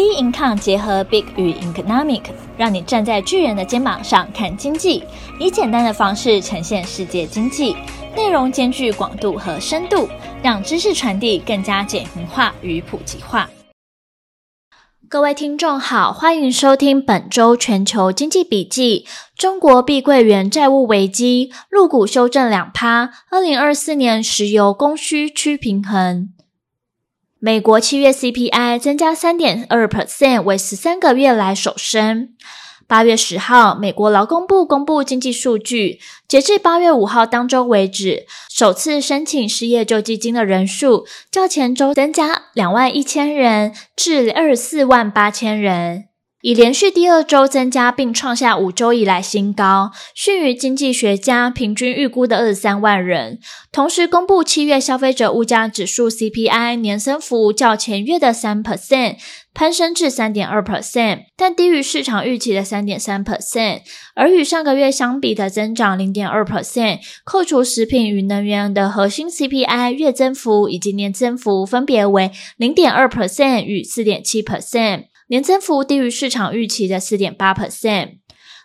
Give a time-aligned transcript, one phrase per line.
[0.00, 2.22] B Income 结合 Big 与 Economic，
[2.56, 5.04] 让你站在巨人的肩膀上看经济，
[5.38, 7.76] 以简单的方式呈现世界经济，
[8.16, 10.08] 内容兼具广度和深度，
[10.42, 13.50] 让知识传递更加简明化与普及化。
[15.06, 19.04] 各位听众好，欢迎收听本周全球经济笔记。
[19.36, 23.10] 中国碧桂园债务危机，陆股修正两趴。
[23.30, 26.30] 二零二四年石油供需趋平衡。
[27.42, 32.34] 美国七月 CPI 增加三点二 percent，为十三个月来首升。
[32.86, 46.09] 八月十号，美国劳工部公布经济数据，截至八月五号当周为止，首次申请失业救济金的人数较前周增加两万一千人，至二十四万八千人。
[46.42, 53.38] 已连续第二周增加，并创下五周以来新高，逊于经济学家平均预估的二十三万人。
[53.70, 59.16] 同时公布七月消费者物价指数 CPI 年增幅较前月的三 percent
[59.52, 63.80] 攀升至三点二 percent，但低于市场预期的三点三 percent，
[64.14, 67.00] 而与上个月相比的增长零点二 percent。
[67.24, 75.09] 扣除食品与能源的核心 CPI 月增幅以及年增幅分别为零点二 percent 与四点七 percent。
[75.30, 78.16] 年增幅低于市场预期的四点八 percent。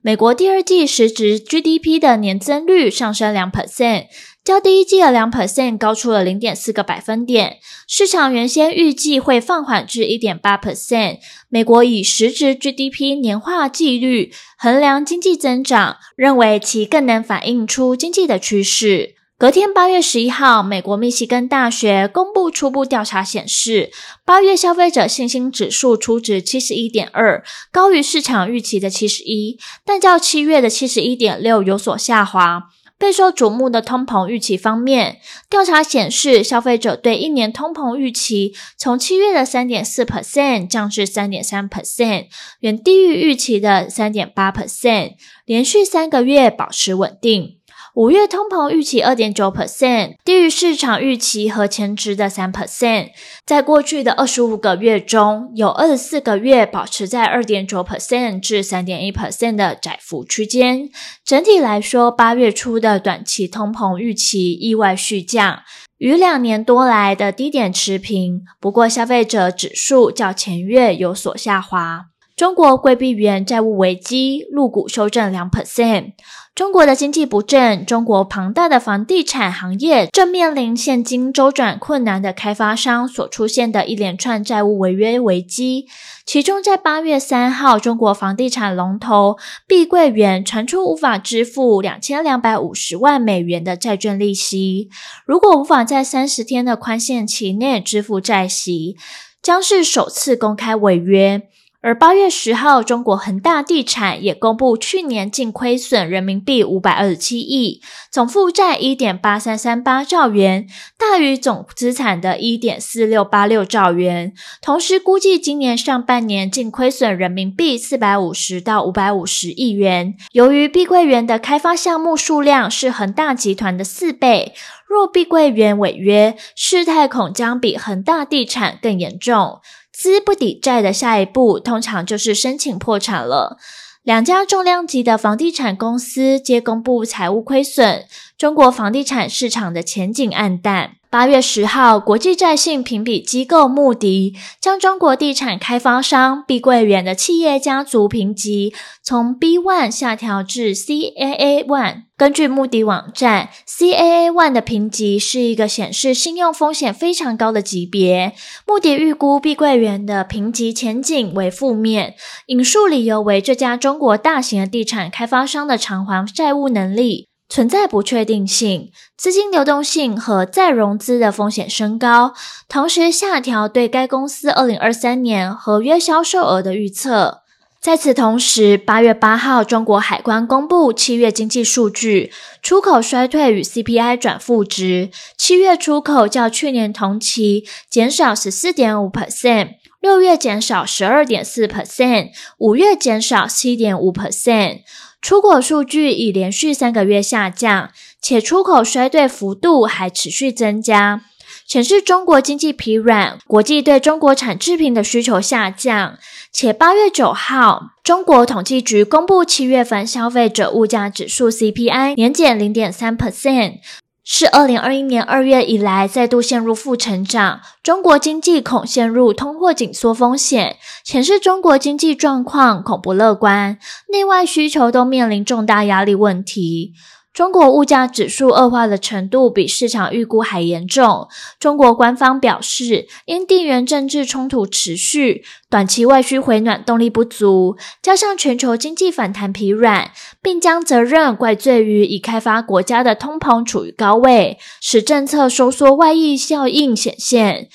[0.00, 4.06] 美国第二季实质 GDP 的年增率上升两 percent，
[4.44, 7.56] 较第一季的两 percent 高出了零点四个百分点。
[7.88, 11.18] 市场原先预计会放缓至一点八 percent。
[11.48, 19.16] 美国以实质 GDP 年化季率衡量经济增长，认为其更能反映出经济的趋势。
[19.42, 23.90] 隔天，八月十一号，美国密西根大学公布初步调查显示，
[24.24, 32.68] 八月消费者信心指数初值七十一点二，高于市场预期的七十一，但较七月的七十一点六有所下滑。
[32.96, 35.18] 备受瞩目的通膨预期方面，
[35.50, 42.26] 调查显示，消费者对一年通膨预期从七月的三点四 percent 降至三点三 percent，
[42.60, 47.56] 远低于预期的三点八 percent，连续三个月保持稳定。
[47.94, 53.08] 五月通膨预期二点九 percent，低于市场预期和前值的三 percent。
[53.44, 60.88] 在过去的二十五个月中，有二十四个月保持在二点九 percent 至三点一 percent 的窄幅区间。
[61.22, 65.60] 整体来说，八月初的短期通膨预期意外续降，
[65.98, 68.40] 与两年多来的低点持平。
[68.58, 72.11] 不过，消费者指数较前月有所下滑。
[72.42, 76.14] 中国碧桂园债务危机，入股修正两 percent。
[76.56, 85.86] 中国的经济不振，中国庞大的房地产行业正面临现金周转困难的开发商所出现的一连串债务违约危机。
[86.26, 89.36] 其中，在八月三号，中国房地产龙头
[89.68, 94.88] 碧桂园传出无法支付两千两百五十万美元的债券利息，
[95.24, 98.96] 如果无法在三十天的宽限期内支付债息，
[99.40, 101.42] 将是首次公开违约。
[101.82, 114.32] 而八月十号，中国恒大地产也公布去年净亏损人民币五百二十七亿，总负债一点八三三八兆元，大于总资产的一点四六八六兆元。
[114.60, 120.14] 同时，估计今年上半年净亏损人民币四百五十到五百五十亿元。
[120.30, 124.54] 由于碧桂园的开发项目数量是恒大集团的四倍，
[124.86, 129.60] 若碧桂园违约，事态恐将比恒大地产更严重。
[129.92, 133.58] 资不抵债的下一步，通常就是申请破产了。
[134.02, 138.06] 两家重量级的房地产公司皆公布财务亏损，
[138.36, 140.96] 中国房地产市场的前景黯淡。
[141.12, 152.04] 八月十号，国际债信评比机构穆迪将中国地产开发商碧桂园的企业家族评级从 B one 下调至 Caa one。
[152.16, 158.32] 根据穆迪网站，Caa one 的评级是一个显示信用风险非常高的级别。
[158.66, 162.14] 穆迪预估碧桂园的评级前景为负面，
[162.46, 167.31] 引述理由为这家中国大型的地产开发商的偿还债务能力。
[167.52, 172.32] 存在不确定性，资金流动性和再融资的风险升高，
[172.66, 177.42] 同时下调对该公司二零二三年合约销售额的预测。
[177.78, 182.32] 在此同时，八月八号，中国海关公布七月经济数据，
[182.62, 189.72] 出口衰退与 CPI 转负值，七月出口较去年同期减少十四点五 percent，
[190.02, 194.80] 六月减少十二点四 percent，五月减少七点五 percent。
[195.20, 201.22] 出口数据已连续三个月下降，且出口衰退幅度还持续增加，
[201.64, 206.18] 显示中国经济疲软，国际对中国产制品的需求下降。
[206.50, 213.78] 且八月九号，中国统计局公布七月份消费者物价指数 CPI 年减零点三 percent，
[214.24, 223.78] 是二零二一年二月以来再度陷入负成长，中国经济恐陷入通货紧缩风险，显示中国经济状况恐不乐观，
[224.12, 226.92] 内外需求都面临重大压力问题。
[227.34, 231.28] 中国物价指数恶化的程度比市场预估还严重。
[231.58, 240.10] 中国官方表示，因地缘政治冲突持续，短期外需回暖动力不足，加上全球经济反弹疲软，
[240.42, 247.68] 并将责任怪罪于已开发国家的通膨处于高位，使政策收缩外溢效应显现。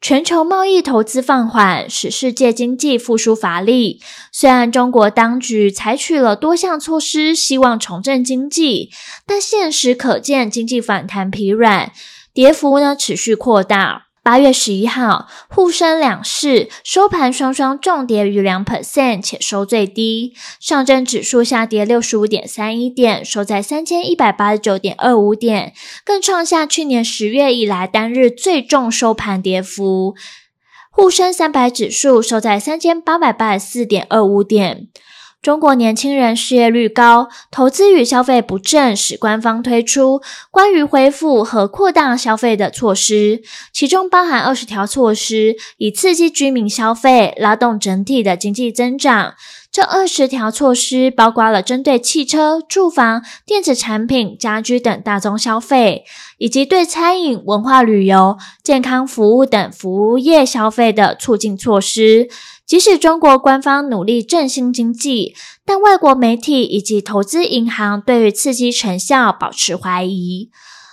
[0.00, 4.00] 全球贸易投资放缓，使世界经济复苏乏力。
[4.32, 8.90] 虽然中国当局采取了多项措施，希望重振经济，
[9.26, 11.92] 但现实可见，经济反弹疲软，
[12.32, 14.09] 跌幅呢持续扩大。
[14.22, 20.34] 八月十一号，沪深两市收盘双双重跌逾两 percent，且收最低。
[20.60, 25.72] 上证指数下跌六十五点三一点，收在三千一百八十九点二五点，
[26.04, 30.14] 更创下去年十月以来单日最重收盘跌幅。
[30.90, 34.88] 沪深三百指数收在三千八百八十四点二五点。
[35.42, 40.20] 中国年轻人失业率高，投资与消费不振，使官方推出
[40.50, 43.40] 关于恢复和扩大消费的措施，
[43.72, 49.32] 其中包含二十条措施，以刺激居民消费，拉动整体的经济增长。
[49.72, 56.04] 这二十条措施包括了针对汽车、住房、电子产品、家居等大宗消费，
[56.38, 62.28] 以及对餐饮、文化旅游、健康服务等服务业消费的促进措施。
[62.66, 65.34] 即使中国官方努力振兴经济，
[65.64, 70.50] 但外国媒体以及投资银行对于刺激成效保持怀疑。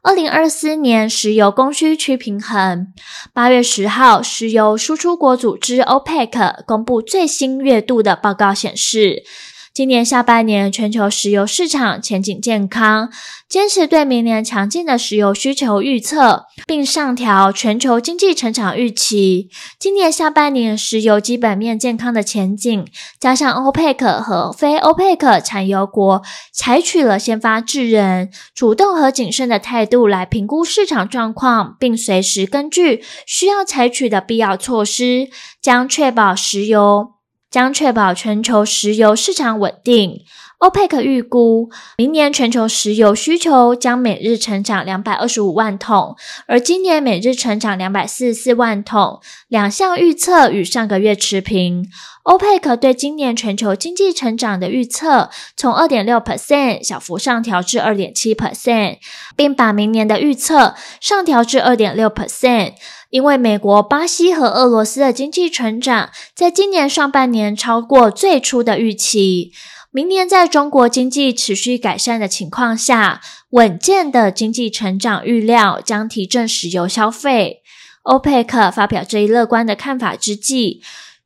[0.00, 2.92] 二零二四年石油供需趋平衡。
[3.32, 9.24] 八月十号，石油输出国组织 OPEC 公布最新月度的报告显示，
[9.78, 13.12] 今年下半年，全球石油市场前景健康，
[13.48, 19.48] 坚持对明年强劲的石油需求预测，并上调全球经济成长预期。
[19.78, 22.88] 今年下半年石油基本面健康的前景，
[23.20, 26.22] 加上欧佩克和非欧佩克产油国
[26.52, 35.28] 采取了先发制人、主动和谨慎的态度来评估市场状况，并随时根据需要采取的必要措施，
[35.62, 37.17] 将确保石油。
[37.50, 40.24] 将确保全球石油市场稳定。
[40.58, 46.16] OPEC 预估，明年全球石油需求将每日成长两百二十五万桶，
[46.46, 51.86] 而今年每日成长两百四十四万桶，两项预测与上个月持平。
[52.24, 58.98] OPEC 对今年全球经济成长的预测从二点六 percent 小幅上调至二点七 percent，
[59.36, 62.72] 并把明年的预测上调至二点六 percent。
[63.10, 69.50] 因为美国、巴西和俄罗斯的经济成长在今年上半年超过最初的预期，
[69.90, 77.62] 明年在中国经济持续改善的情况下，稳健的经济成长预料将提振石油消费。
[78.02, 80.82] 欧佩克发表这一乐观的看法之际，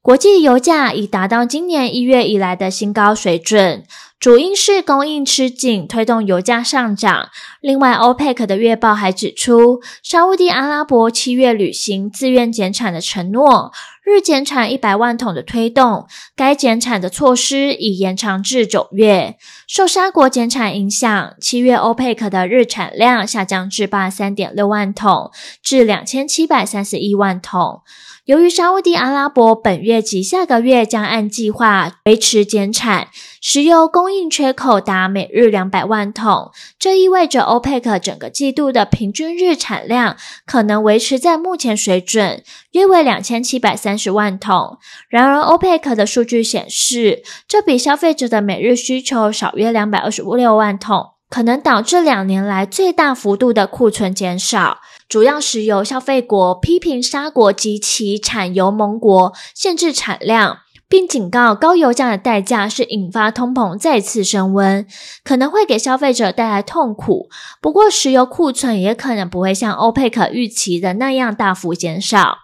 [0.00, 3.84] 国际油价已达到今年一月以来的新高水准。
[4.18, 7.28] 主因是供应吃紧，推动油价上涨。
[7.60, 13.72] 另外，OPEC 的月报还指出，沙乌地阿拉伯七月履行自愿减产的承诺，
[14.06, 16.06] 日减产一百万桶的推动，
[16.36, 19.36] 该减产的措施已延长至九月。
[19.66, 27.82] 受沙国减产影响，七月欧佩克的日产量下降至八三点六万桶，至两千七百三十一万桶。
[28.26, 33.06] 由于沙乌地阿拉伯本月及下个月将按计划维持减产，
[33.40, 44.78] 石油供应缺口达每日两百万桶，这意味着欧佩克整个季度的平均日产量可能维持在目前水准，约为两千七百三十万桶。
[45.08, 54.78] 然而欧佩克的数据显示，这比消费者的每日需求少约两百二十六万桶，可能导致两年来最大幅度的库存减少。
[55.08, 64.86] 主要石油消费国批评沙国及其产油盟国限制产量，并警告高油价的代价是引发通膨再次升温，
[65.24, 67.28] 可能会给消费者带来痛苦。
[67.60, 72.38] 不过，石油库存也可能不会像欧佩克预期的那样大幅减少。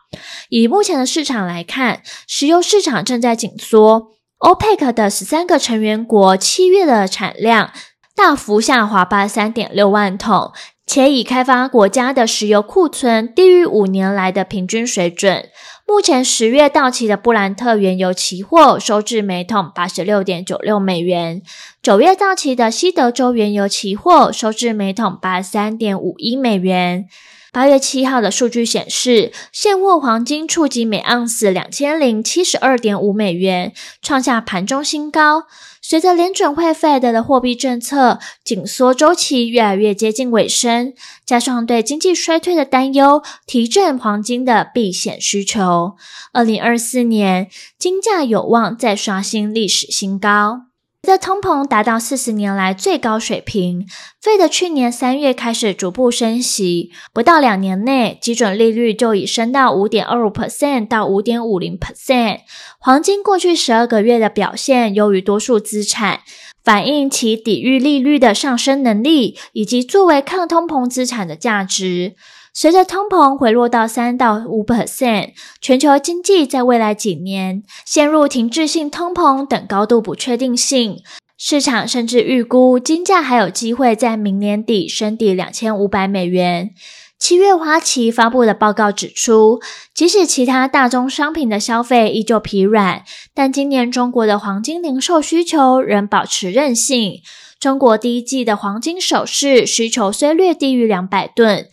[0.49, 4.09] 以目前的市场来看，石油市场正在紧缩。
[4.39, 7.71] 欧佩克的十三个成员国七月的产量
[8.17, 10.51] 大幅下滑八十三点六万桶。
[10.93, 15.49] 且已开发国家的石油库存低于五年来的平均水准。
[15.89, 21.41] 目前十月到期的布兰特原油期货收至每桶八十六点九六美元，
[21.83, 27.07] 九月到期的西德州原油期货收至每桶八十三点五一美元。
[27.55, 33.73] 八月七号的数据显示，现货黄金触及每盎司两千零七十二点五美元，
[34.03, 35.45] 创下盘中新高。
[35.85, 40.95] 随着联准会 Fed 的货币政策紧缩周期越来越接近尾声，
[41.27, 45.97] 加上对经济衰退的担忧，提振黄金的避险需求。
[46.33, 50.72] 二零二四年，金价有望再刷新历史新高。
[51.03, 53.89] 的通膨达到四十年来最高水平
[54.23, 62.43] ，Fed 去年三月开始逐步升息，不到两年内，基准利率就已升到五点二五 percent 到五点五零 percent。
[62.79, 66.21] 黄金过去十二个月的表现优于多数资产，
[66.63, 72.15] 反映其抵御利率的上升能力以及作为抗通膨资产的价值。
[72.55, 75.31] 随着通膨回落到三到五 percent，
[75.61, 80.99] 全球经济在未来几年陷入停滞性通膨等高度不确定性，
[81.39, 86.75] 市场甚至预估金价还有机会在明年底升抵两千五百美元。
[87.19, 89.61] 七月花旗发布的报告指出，
[89.95, 97.23] 即使其他大宗商品的消费依旧疲软，但今年中国的黄金零售需求仍保持韧性。
[97.63, 101.69] 中国第一季的黄金首饰需求虽略低于两百吨。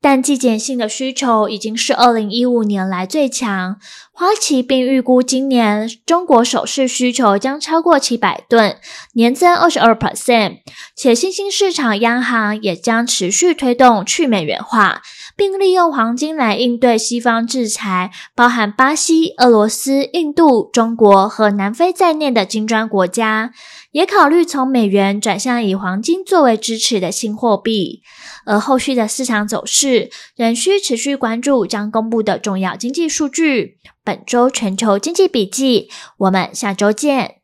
[0.00, 3.78] 但季节性的需求已经是二零一五年来最强。
[4.12, 8.76] 花旗并预估今年中国首饰需求将超过七百吨，
[9.14, 10.58] 年增二十二 percent。
[10.94, 15.02] 且新兴市场央行也将持续推动去美元化，
[15.36, 23.52] 并利用黄金来应对西方制裁，包含巴西、俄罗斯、印度、中国和南非在内的金砖国家，
[23.92, 28.02] 也考虑从美元转向以黄金作为支持的新货币。
[28.46, 33.78] 而后续的市场走势仍需持续关注将公布的重要经济数据。
[34.04, 35.88] 本周全球经济笔记，
[36.18, 37.36] 我们下周见。